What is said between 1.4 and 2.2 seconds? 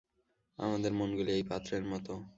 পাত্রের মত।